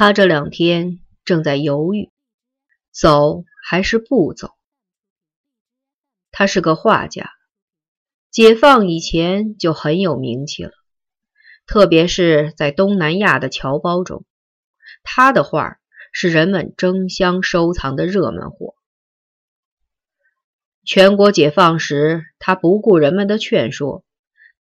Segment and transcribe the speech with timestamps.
[0.00, 2.12] 他这两天正在犹豫，
[2.92, 4.52] 走还是不走。
[6.30, 7.32] 他是个画家，
[8.30, 10.70] 解放以前就很有名气了，
[11.66, 14.24] 特别是在东南亚的侨胞中，
[15.02, 15.80] 他的画
[16.12, 18.76] 是人们争相收藏的热门货。
[20.84, 24.04] 全国解放时，他不顾人们的劝说，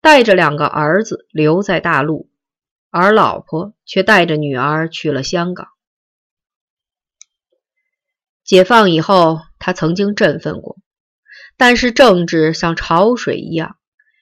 [0.02, 2.28] 带着两个儿子留在大陆。
[2.90, 5.68] 而老婆却带着女儿去了香港。
[8.44, 10.78] 解放以后，他曾经振奋过，
[11.58, 13.78] 但是政治像潮水一样，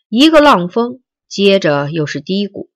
[0.10, 2.72] 一个浪峰接着又是低谷。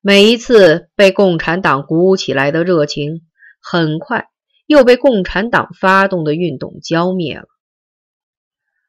[0.00, 3.22] 每一次被共产党鼓舞起来的热情，
[3.62, 4.28] 很快
[4.66, 7.46] 又被共产党发动的运动浇灭了。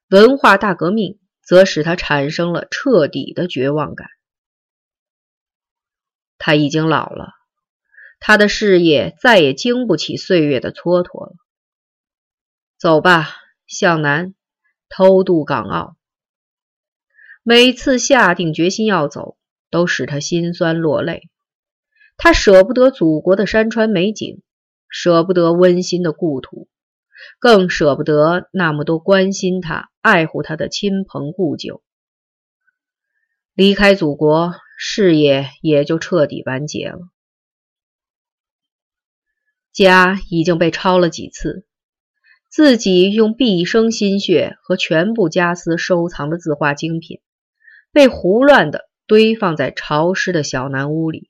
[0.10, 4.10] 文化大革命则使他产生了彻底的绝望感。
[6.38, 7.30] 他已经老了，
[8.20, 11.36] 他的事业再也经不起岁月的蹉跎了。
[12.78, 13.30] 走吧，
[13.68, 14.34] 向南，
[14.90, 15.96] 偷渡港澳。
[17.44, 19.38] 每次下定决心要走，
[19.70, 21.30] 都使他心酸落泪。
[22.16, 24.42] 他舍不得祖国的山川美景，
[24.88, 26.70] 舍不得温馨的故土，
[27.40, 31.83] 更舍不得那么多关心他、爱护他的亲朋故旧。
[33.56, 34.54] 离开祖国。
[34.86, 37.00] 事业也就彻底完结了。
[39.72, 41.66] 家已经被抄了几次，
[42.50, 47.22] 自己用毕生心血和全部家私收藏的字画精品，
[47.94, 51.30] 被胡乱的堆放在潮湿的小南屋里，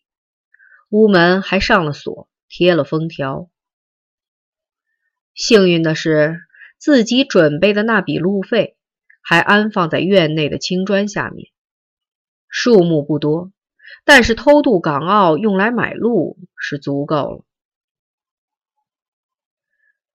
[0.89, 3.51] 屋门还上了锁，贴了封条。
[5.35, 6.39] 幸运的是，
[6.79, 8.77] 自己准备的那笔路费
[9.21, 11.52] 还安放在院内的青砖下面。
[12.55, 13.51] 数目不多，
[14.05, 17.43] 但是偷渡港澳用来买路是足够了。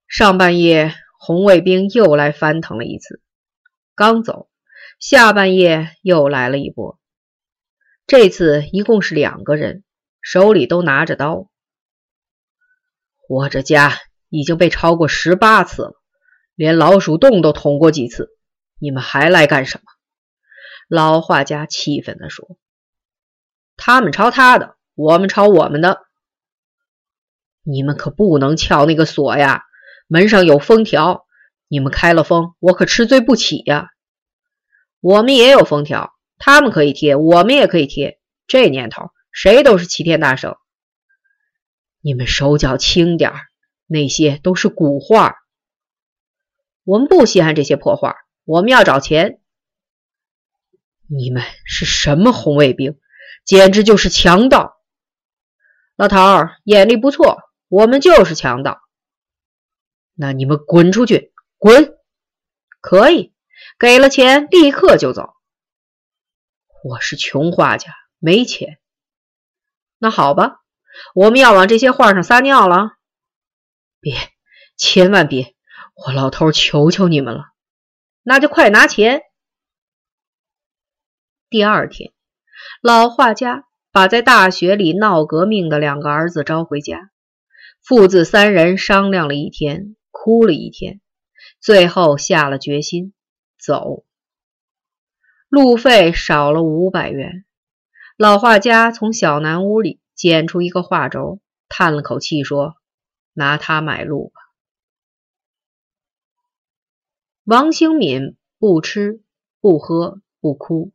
[0.07, 3.21] 上半夜，红卫兵又来翻腾了一次，
[3.97, 4.49] 刚走，
[5.01, 7.01] 下半夜又来了一波。
[8.07, 9.83] 这次一共是两个人，
[10.23, 11.51] 手里都拿着刀。
[13.29, 13.95] 我这家
[14.29, 15.95] 已经被抄过十八次了，
[16.55, 18.29] 连老鼠洞都捅过几次，
[18.79, 19.98] 你们还来干什么？
[20.89, 22.57] 老画家气愤地说
[23.77, 26.01] ：“他们抄他的，我们抄我们的。
[27.63, 29.65] 你们可不能撬那个锁呀！
[30.07, 31.27] 门上有封条，
[31.69, 33.91] 你们开了封，我可吃罪不起呀！
[35.01, 38.19] 我们也有封条，他们可以贴，我们也可以贴。
[38.47, 40.57] 这年头，谁都是齐天大圣。
[42.01, 43.33] 你们手脚轻点
[43.87, 45.37] 那些都是古画。
[46.85, 49.38] 我们不稀罕这些破画，我们要找钱。”
[51.09, 53.01] 你们是什么红卫兵？
[53.45, 54.77] 简直就是强盗！
[55.97, 57.39] 老头儿眼力不错，
[57.69, 58.79] 我们就是强盗。
[60.15, 61.33] 那你们滚出去！
[61.57, 61.97] 滚！
[62.81, 63.35] 可以，
[63.79, 65.35] 给了钱立刻就走。
[66.85, 68.79] 我是穷画家，没钱。
[69.97, 70.61] 那好吧，
[71.15, 72.91] 我们要往这些画上撒尿了。
[73.99, 74.15] 别，
[74.77, 75.57] 千万别！
[75.95, 77.47] 我老头求求你们了。
[78.23, 79.23] 那就快拿钱。
[81.51, 82.13] 第二天，
[82.83, 87.11] 老画家把在大学里闹革命的两个儿子招回家，
[87.83, 91.01] 父子三人商量了一天，哭了一天，
[91.59, 93.15] 最后下了决心
[93.59, 94.05] 走。
[95.49, 97.47] 路费少了五百元，
[98.19, 102.77] 老画家从小南屋里捡出一个画轴，叹了口气说
[103.33, 104.41] ：“拿它买路吧。”
[107.45, 109.23] 王兴敏不吃
[109.63, 110.93] 不喝不哭。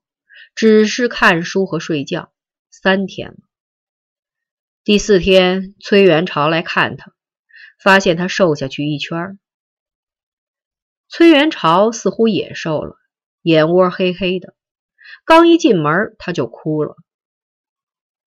[0.55, 2.31] 只是看书和睡觉，
[2.69, 3.37] 三天了。
[4.83, 7.13] 第四天，崔元朝来看他，
[7.81, 9.39] 发现他瘦下去一圈。
[11.07, 12.95] 崔元朝似乎也瘦了，
[13.41, 14.55] 眼窝黑黑的。
[15.25, 16.95] 刚一进门，他就哭了。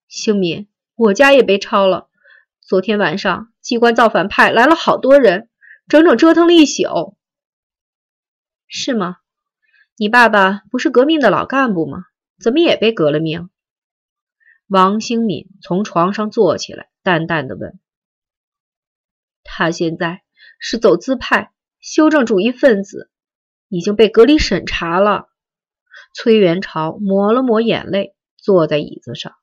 [0.09, 2.09] 兴敏，我家也被抄了。
[2.61, 5.49] 昨天晚上，机关造反派来了好多人，
[5.89, 7.17] 整整折腾了一宿。
[8.67, 9.19] 是吗？
[9.97, 12.05] 你爸爸不是革命的老干部吗？
[12.39, 13.51] 怎么也被革了命？
[14.67, 17.79] 王兴敏从床上坐起来，淡淡的问
[19.43, 20.23] ：“他现在
[20.59, 23.11] 是走资派、修正主义分子，
[23.69, 25.29] 已经被隔离审查了。”
[26.13, 29.35] 崔元朝抹了抹眼泪，坐在椅子上。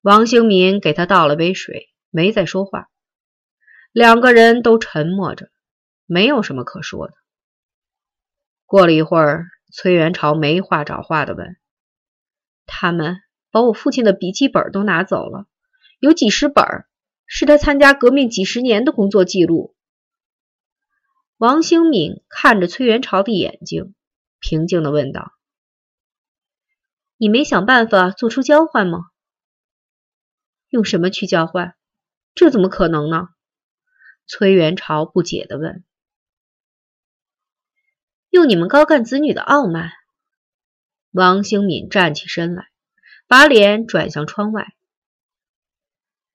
[0.00, 2.88] 王兴敏给他倒了杯水，没再说话。
[3.92, 5.50] 两个人都沉默着，
[6.04, 7.14] 没有什么可说的。
[8.66, 9.46] 过了一会儿。
[9.70, 11.56] 崔元朝没话找话的问
[12.66, 13.18] ：“他们
[13.50, 15.46] 把我父亲的笔记本都拿走了，
[15.98, 16.64] 有几十本，
[17.26, 19.74] 是他参加革命几十年的工作记录。
[21.36, 23.94] 王兴敏看着崔元朝的眼睛，
[24.40, 25.32] 平静的问道
[27.18, 29.00] ：“你没想办法做出交换吗？
[30.68, 31.76] 用什么去交换？
[32.34, 33.28] 这怎么可能呢？”
[34.26, 35.84] 崔元朝不解的问
[38.30, 39.90] ：“用你们高干子女的傲慢。”
[41.10, 42.68] 王兴敏站起身来，
[43.26, 44.66] 把脸转向窗外。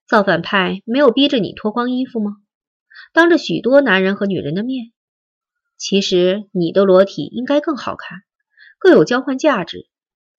[0.06, 2.36] 造反派没有逼着你脱光衣服吗？
[3.12, 4.92] 当着许多男人和女人的面，
[5.76, 8.22] 其实你的裸体应该更好看，
[8.78, 9.88] 更有交换价值，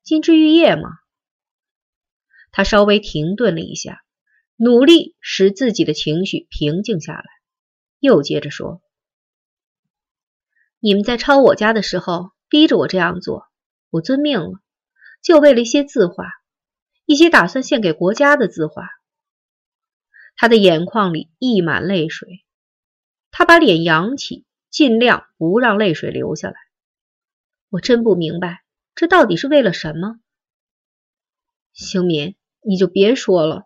[0.04, 0.90] 金枝玉叶嘛。
[2.52, 4.04] 他稍微停顿了一下，
[4.56, 7.25] 努力使自己的情绪平静下来，
[8.00, 8.81] 又接着说
[10.86, 13.48] ：“你们在抄我家的时候，逼着我这样做。”
[13.90, 14.60] 我遵命了，
[15.24, 16.28] 就为了一些字画，
[17.08, 18.88] 一些打算献给国家的字画。
[20.36, 22.46] 他的眼眶里溢满泪水，
[23.32, 26.56] 他把脸扬起，尽量不让泪水流下来。
[27.70, 30.20] 我真不明白，这到底是为了什么？
[31.74, 33.66] 兴民，你就别说了，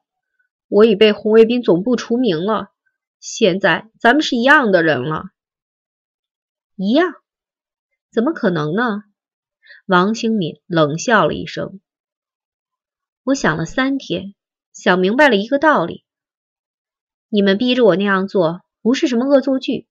[0.70, 2.72] 我已被红卫兵总部除名了，
[3.20, 5.32] 现在咱们是一样的人了。
[6.82, 7.14] 一样？
[8.10, 9.04] 怎么可能呢？
[9.86, 11.82] 王兴敏冷笑了一声。
[13.24, 14.34] 我想了三天，
[14.72, 16.06] 想明白了一个道理：
[17.28, 19.90] 你们逼着我那样做，不是什么恶作剧，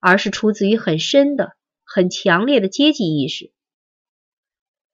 [0.00, 1.52] 而是出自于很深的、
[1.84, 3.52] 很强烈的阶级意识。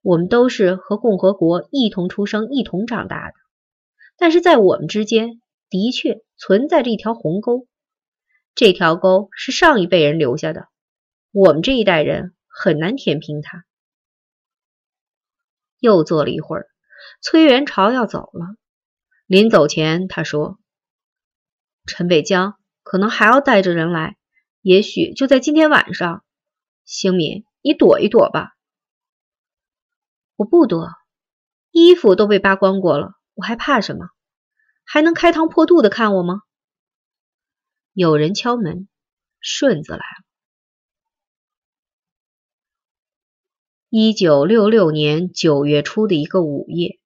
[0.02, 3.34] 我们都是和共和国一同出生、一同长大的，
[4.18, 5.40] 但是在我们之间
[5.70, 7.66] 的确存在着一条鸿沟。
[8.54, 10.68] 这条沟是上一辈人留下的，
[11.38, 13.64] 我们这一代人很难填平它。
[15.78, 16.66] 又坐了一会儿，
[17.20, 18.56] 崔元朝要走了。
[19.24, 20.58] 临走前，他说
[21.86, 24.16] ：“陈北江可能还要带着人来，
[24.62, 26.24] 也许就在今天晚上。
[26.84, 28.56] 兴敏，你躲一躲吧。
[30.34, 30.88] ”“我不躲，
[31.70, 34.08] 衣服都被扒光过了，我还怕什么？
[34.82, 36.42] 还能开膛破肚的看我吗？”
[37.94, 38.88] 有人敲门，
[39.38, 40.27] 顺子来了。
[43.90, 46.98] 一九六六年九月初的一个午夜，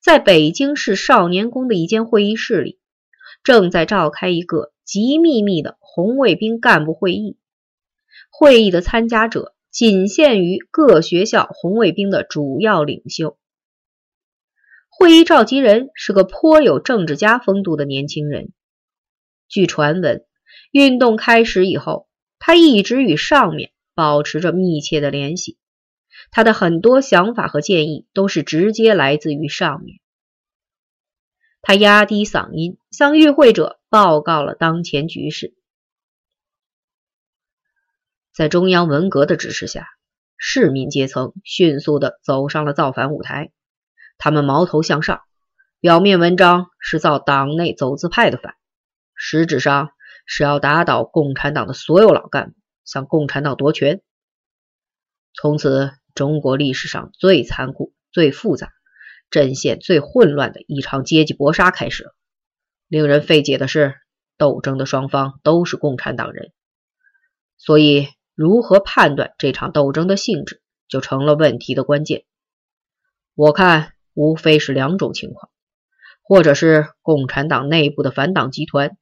[0.00, 2.78] 在北京市少年宫的一间会议室里，
[3.42, 7.38] 正在召开一个极秘密的红卫兵干部会议。
[8.30, 13.36] 会议的参加者仅限于各学校红卫兵的主要领袖。
[14.88, 18.52] 会议召集人是个颇有政治家风度的年轻人。
[19.48, 20.24] 据传闻，
[20.70, 22.06] 运动开始以后，
[22.38, 25.58] 他一直与上面保持着密切的联系。
[26.34, 30.00] 他的很多想法和建议都是直接来自于上面。
[31.60, 35.54] 他压低嗓音向与会者报告了当前局势。
[38.32, 39.86] 在中央文革的指示下，
[40.38, 43.52] 市民阶层迅速的走上了造反舞台。
[44.16, 45.20] 他们矛头向上，
[45.80, 48.54] 表面文章是造党内走资派的反，
[49.14, 49.90] 实质上
[50.24, 52.56] 是要打倒共产党的所有老干部，
[52.86, 54.00] 向共产党夺权。
[55.34, 55.92] 从此。
[56.14, 58.70] 中国历史上最残酷、最复杂、
[59.30, 62.14] 阵线最混乱的一场阶级搏杀开始了。
[62.88, 63.94] 令人费解的是，
[64.36, 66.52] 斗争的双方都是共产党人，
[67.56, 72.24] 所以如何判断这场斗争的性质，就成了问题的关键。
[73.34, 75.50] 我看，无非是两种情况：
[76.22, 78.98] 或者是共产党内部的反党集团，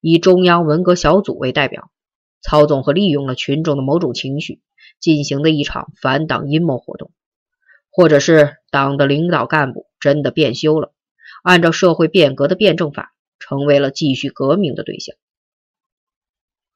[0.00, 1.90] 以中央文革小组为代表，
[2.40, 4.62] 操纵和利用了群众的某种情绪。
[5.04, 7.12] 进行的一场反党阴谋活动，
[7.90, 10.94] 或者是党的领导干部真的变修了，
[11.42, 15.14] 按照社会变革的辩证法，成为了继续革命的对象。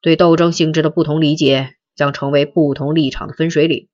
[0.02, 3.88] 对斗争性质的不同理解，将成为不同立场的分水岭。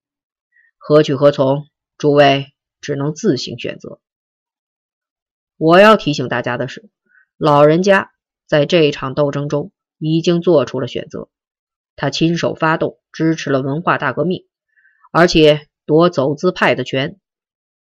[0.79, 4.01] 何去何从，诸位只能自行选择。
[5.57, 6.91] 我要提醒大家的是，
[7.37, 8.11] 老人家
[8.49, 11.29] 在这场斗争中已经做出了选择。
[11.95, 14.45] 他亲手发动，支持了文化大革命，
[15.13, 17.19] 而且夺走资派的权，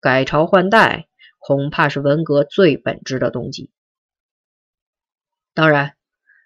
[0.00, 1.08] 改朝换代，
[1.38, 3.70] 恐怕是文革最本质的动机。
[5.54, 5.94] 当然，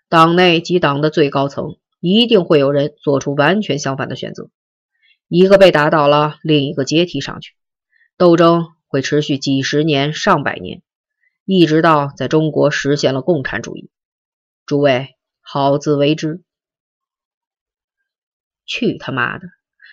[0.08, 4.50] 党内及党的最高层一定会有人做出完全相反的选择，
[5.28, 7.54] 一个被打倒了，另一个接替上去，
[8.18, 10.82] 斗争会持续几十年、上百年，
[11.46, 13.90] 一直到在中国实现了共产主义。
[14.66, 16.42] 诸位好自为之。
[18.66, 19.48] 去他妈的！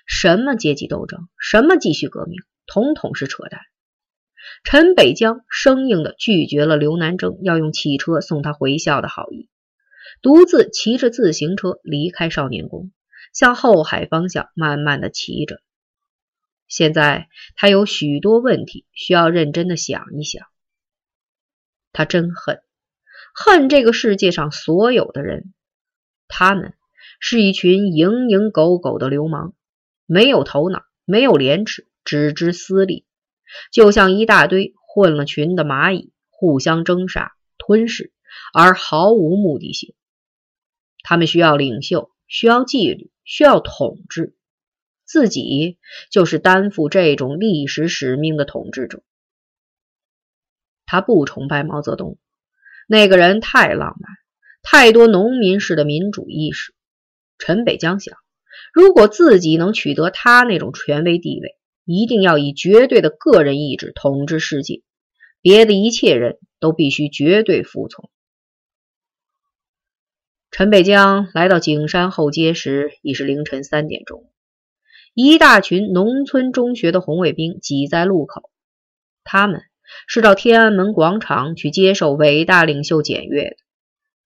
[0.05, 3.61] 什么阶级斗争，什么继续革命，统统是扯淡。
[4.63, 9.49] 陈北江生硬地拒绝了刘南征要用汽车送他回校的好意，
[10.21, 12.91] 独自骑着自行车离开少年宫，
[13.33, 15.61] 向后海方向慢慢地骑着。
[16.67, 20.47] 现在他有许多问题需要认真地想一想。
[21.93, 22.61] 他真恨，
[23.33, 25.53] 恨这个世界上所有的人，
[26.27, 26.73] 他们
[27.19, 29.53] 是一群蝇营狗苟的流氓，
[30.05, 33.05] 没有头脑，没有廉耻，只知私利。
[33.71, 38.13] 就像一大堆混了群的蚂蚁，互相争杀、吞噬，
[38.53, 39.93] 而毫无目的性。
[41.03, 44.35] 他们需要领袖，需要纪律，需要统治，
[45.03, 45.79] 自己
[46.11, 49.03] 就是担负这种历史使命的统治者。
[50.85, 52.17] 他不崇拜毛泽东，
[52.87, 54.11] 那个人太浪漫，
[54.61, 56.73] 太多农民式的民主意识。
[57.41, 58.15] 陈北江想，
[58.73, 61.57] 如果自己能取得他那种权威地位。
[61.83, 64.83] 一定要以绝对的个人意志统治世界，
[65.41, 68.09] 别的一切人都必须绝对服从。
[70.51, 74.31] 陈北江来到景山后街时，已是凌晨三点钟。
[75.15, 78.51] 一大群农村中学的红卫兵挤在路口，
[79.23, 79.63] 他们
[80.07, 83.55] 是到天安门广场去接受伟大领袖检阅的，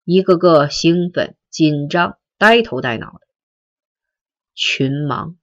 [0.03, 3.27] 一个个兴奋、紧张、呆头呆脑的
[4.53, 5.35] 群盲。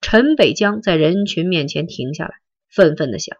[0.00, 2.34] 陈北江在人群面前停下来，
[2.68, 3.36] 愤愤地想：“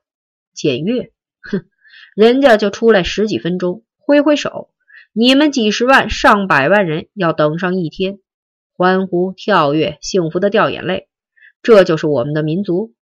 [0.54, 1.68] 检阅，哼，
[2.14, 4.72] 人家就出来十几分钟，挥挥手，
[5.12, 8.20] 你们几十万、上百万人要等上一天，
[8.72, 11.08] 欢呼、跳跃、幸福的掉眼泪，
[11.62, 12.94] 这就是我们的民族。”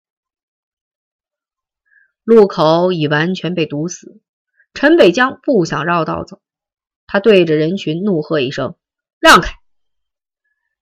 [2.25, 4.19] 路口已完全被堵死，
[4.73, 6.41] 陈北江不想绕道走，
[7.07, 8.75] 他对着人群怒喝一声
[9.25, 9.55] ：“让开！”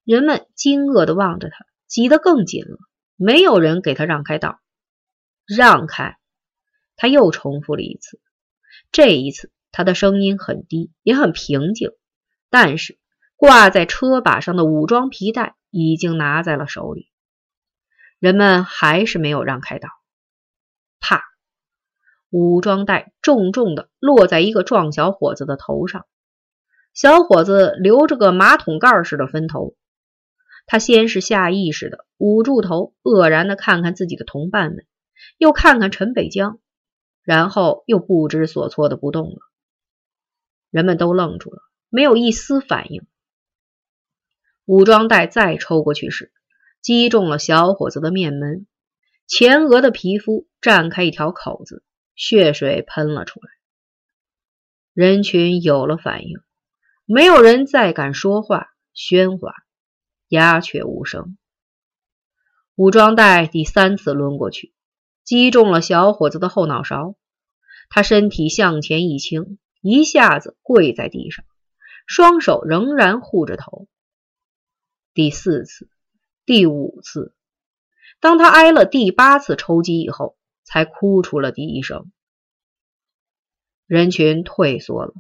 [0.04, 1.66] 人们惊愕地望着他。
[1.88, 2.80] 挤得更紧了，
[3.16, 4.60] 没有人给他让开道。
[5.46, 6.18] 让开！
[6.96, 8.20] 他又重复了一次。
[8.92, 11.92] 这一次，他的声音很低，也很平静，
[12.50, 12.98] 但是
[13.36, 17.12] 挂在车把上的武装皮带已经拿在了手里。
[18.18, 19.88] 人们还是没有让开道。
[21.00, 21.24] 啪！
[22.32, 26.08] 武装带重重的落在一个壮小伙子的头上，
[26.94, 29.76] 小伙子留着个马桶盖似的分头。
[30.66, 34.86] 他先是下意识的捂住头，愕然的看看自己的同伴们，
[35.38, 36.60] 又看看陈北江，
[37.22, 39.40] 然后又不知所措的不动了。
[40.70, 43.06] 人们都愣住了，没有一丝反应。
[44.66, 46.32] 武装带再抽过去时，
[46.82, 48.66] 击中了小伙子的面门，
[49.28, 51.84] 前额的皮肤绽开一条口子，
[52.16, 53.50] 血水喷了出来。
[54.94, 56.40] 人群有了反应，
[57.06, 59.54] 没有人再敢说话喧哗。
[60.30, 61.38] 鸦雀无声。
[62.76, 64.74] 武装带第三次抡过去，
[65.24, 67.16] 击中了小伙子的后脑勺。
[67.90, 71.46] 他身体向前一倾，一下子跪在地上，
[72.08, 73.88] 双手仍然护着头。
[75.14, 75.90] 第四次，
[76.46, 77.36] 第五次，
[78.20, 82.12] 当他挨了第八次抽击以后，才哭出了第一声。
[83.86, 85.14] 人群退缩了，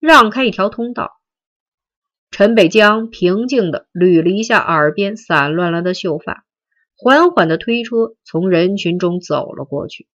[0.00, 1.17] 让开一条通道。
[2.30, 6.44] 陈北江平静地捋了一下耳边散乱了的秀发，
[6.96, 10.06] 缓缓地推车从人群中走了过去。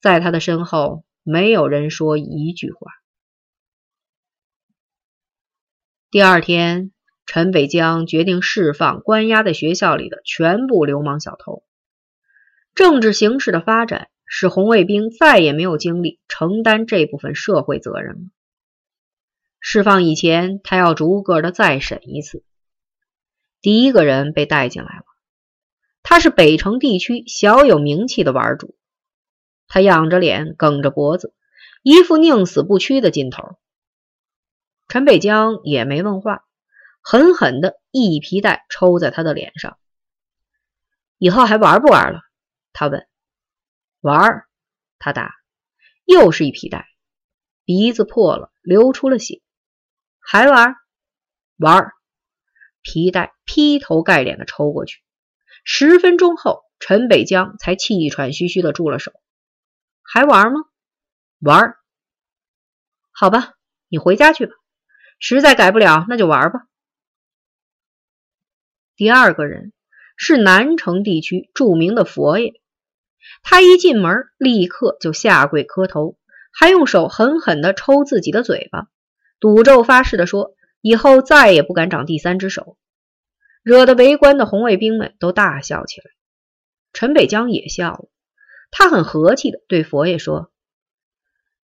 [0.00, 2.92] 在他的身后，没有人说一句话。
[6.10, 6.92] 第二天，
[7.26, 11.62] 陈北江决定释放关押在学校里的全部流氓小偷。
[12.74, 18.20] 政治形势的发展使红卫兵再也没有精力承担这部分社会责任了。
[19.68, 22.44] 释放以前，他要逐个的再审一次。
[23.60, 25.04] 第一个人被带进来了，
[26.04, 28.76] 他是北城地区小有名气的玩主。
[29.66, 31.34] 他仰着脸，梗着脖子，
[31.82, 33.58] 一副宁死不屈的劲头。
[34.86, 36.44] 陈北江也没问话，
[37.00, 39.76] 狠狠的一皮带抽在他的脸上。
[41.18, 42.20] 以后还玩不玩了？
[42.72, 43.04] 他问。
[44.00, 44.44] 玩，
[45.00, 45.34] 他答。
[46.04, 46.86] 又是一皮带，
[47.64, 49.42] 鼻子破了，流出了血。
[50.28, 50.74] 还玩
[51.56, 51.92] 玩，
[52.82, 55.00] 皮带劈头盖脸的抽过去。
[55.62, 59.12] 十分钟后，陈北江才气喘吁吁的住了手。
[60.02, 60.64] 还玩吗？
[61.38, 61.76] 玩。
[63.12, 63.54] 好吧，
[63.86, 64.52] 你回家去吧。
[65.20, 66.66] 实在改不了，那就玩吧。
[68.96, 69.72] 第二个人
[70.16, 72.60] 是南城地区著名的佛爷，
[73.44, 76.18] 他一进门立刻就下跪磕头，
[76.52, 78.88] 还用手狠狠的抽自己的嘴巴。
[79.38, 82.76] 赌咒发誓的说：“以后再也不敢长第三只手。”
[83.62, 86.06] 惹得围观的红卫兵们都大笑起来。
[86.92, 88.08] 陈北江也笑了，
[88.70, 90.52] 他很和气的对佛爷说：“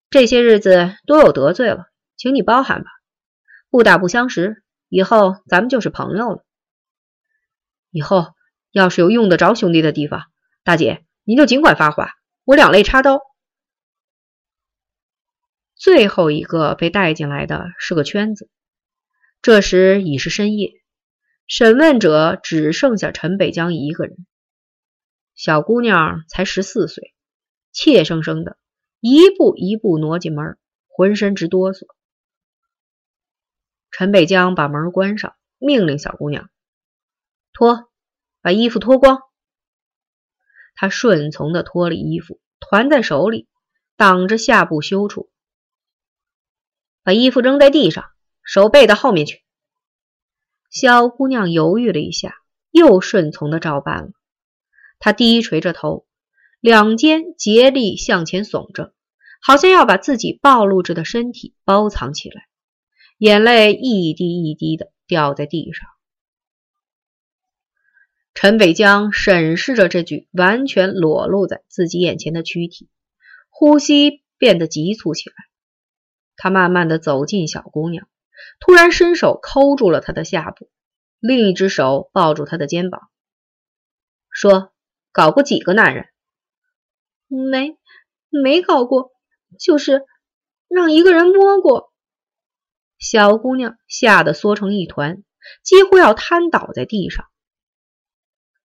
[0.09, 2.91] 这些日子多有得罪了，请你包涵吧。
[3.69, 6.45] 不打不相识，以后咱们就是朋友了。
[7.91, 8.29] 以后
[8.71, 10.23] 要是有用得着兄弟的地方，
[10.65, 12.13] 大姐您就尽管发话，
[12.45, 13.21] 我两肋插刀。”
[15.79, 18.51] 最后一个被带进来的是个圈子。
[19.41, 20.73] 这时已是深夜，
[21.47, 24.27] 审问者只剩下陈北江一个人。
[25.37, 27.15] 小姑娘才十四岁，
[27.71, 28.59] 怯生生的
[28.99, 30.59] 一步一步挪进门，
[30.89, 31.87] 浑身直哆嗦。
[33.93, 36.51] 陈北江把门关上，命令小姑娘
[37.53, 37.89] 脱，
[38.43, 39.21] 把衣服脱光。
[40.75, 43.47] 她顺从的脱了衣服，团在手里，
[43.97, 45.31] 挡着下部羞处。
[47.09, 48.05] 把衣服扔在地上，
[48.43, 49.43] 手背到后面去。
[50.71, 52.35] 小姑娘犹豫了一下，
[52.71, 54.11] 又顺从的照办了。
[54.99, 56.07] 她低垂着头，
[56.61, 58.93] 两肩竭力向前耸着，
[59.41, 62.47] 好像要把自己暴露着的身体包藏起来，
[63.17, 65.89] 眼泪一滴一滴的掉在地上。
[68.35, 72.91] 陈北江审视着这具完全裸露在自己眼前的躯体，
[73.49, 75.48] 呼吸变得急促起来。
[76.39, 78.09] 他慢慢的走近小姑娘，
[78.59, 80.71] 突然伸手抠住了她的下部，
[81.21, 83.11] 另一只手抱住她的肩膀，
[84.31, 84.73] 说。
[85.11, 86.07] 搞过几个男人？
[87.27, 87.77] 没，
[88.29, 89.11] 没搞过，
[89.59, 90.05] 就是
[90.69, 91.93] 让一个人摸过。
[92.99, 95.25] 小姑娘吓得缩成一团，
[95.65, 97.27] 几乎要瘫倒在地上。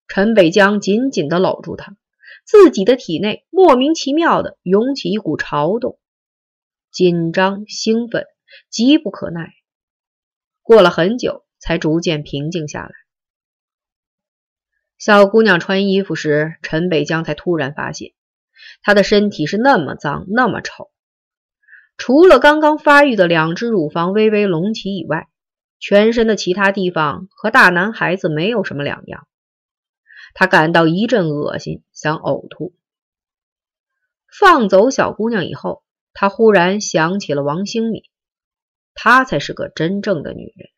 [0.08, 1.98] 陈北江紧紧的搂住她，
[2.46, 5.98] 自己的体内莫名其妙的涌起一股潮动，
[6.94, 8.28] 紧张、兴奋，
[8.70, 9.52] 急不可耐。
[10.62, 12.92] 过了很久，才逐渐平静下来。
[15.00, 18.14] 小姑娘穿衣服时，陈北江才突然发现，
[18.84, 20.92] 她的身体是那么脏，那么丑。
[21.98, 25.28] 除了刚刚发育的两只乳房微微隆起以外，
[25.80, 29.28] 全身的其他地方和大男孩子没有什么两样。
[30.36, 32.76] 他感到一阵恶心，想呕吐。
[34.40, 35.83] 放走小姑娘以后，
[36.14, 38.04] 他忽然想起了王兴敏，
[38.94, 40.70] 她才是个真正的女人。